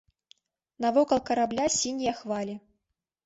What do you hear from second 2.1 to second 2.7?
хвалі.